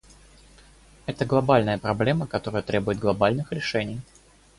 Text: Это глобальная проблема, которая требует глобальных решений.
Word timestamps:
Это 1.05 1.25
глобальная 1.27 1.77
проблема, 1.77 2.25
которая 2.25 2.63
требует 2.63 2.97
глобальных 2.97 3.51
решений. 3.51 4.01